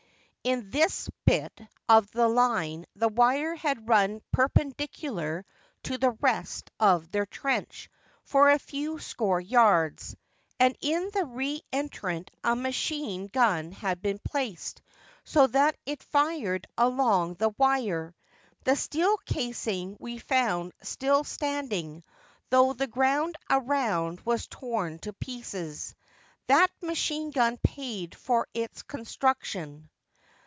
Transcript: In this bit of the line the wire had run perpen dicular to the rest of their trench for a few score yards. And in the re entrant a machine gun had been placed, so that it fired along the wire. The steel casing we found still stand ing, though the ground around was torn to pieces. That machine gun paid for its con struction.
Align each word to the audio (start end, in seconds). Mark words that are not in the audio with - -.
In 0.43 0.71
this 0.71 1.07
bit 1.23 1.61
of 1.87 2.09
the 2.09 2.27
line 2.27 2.87
the 2.95 3.09
wire 3.09 3.53
had 3.55 3.87
run 3.87 4.23
perpen 4.33 4.73
dicular 4.73 5.43
to 5.83 5.99
the 5.99 6.13
rest 6.19 6.71
of 6.79 7.11
their 7.11 7.27
trench 7.27 7.91
for 8.23 8.49
a 8.49 8.57
few 8.57 8.97
score 8.97 9.39
yards. 9.39 10.15
And 10.59 10.75
in 10.81 11.11
the 11.13 11.25
re 11.25 11.61
entrant 11.71 12.31
a 12.43 12.55
machine 12.55 13.27
gun 13.27 13.71
had 13.71 14.01
been 14.01 14.17
placed, 14.17 14.81
so 15.23 15.45
that 15.45 15.75
it 15.85 16.01
fired 16.01 16.65
along 16.75 17.35
the 17.35 17.49
wire. 17.49 18.15
The 18.63 18.75
steel 18.75 19.17
casing 19.27 19.95
we 19.99 20.17
found 20.17 20.73
still 20.81 21.23
stand 21.23 21.71
ing, 21.71 22.03
though 22.49 22.73
the 22.73 22.87
ground 22.87 23.35
around 23.47 24.21
was 24.21 24.47
torn 24.47 24.97
to 24.99 25.13
pieces. 25.13 25.93
That 26.47 26.71
machine 26.81 27.29
gun 27.29 27.59
paid 27.59 28.15
for 28.15 28.47
its 28.55 28.81
con 28.81 29.05
struction. 29.05 29.87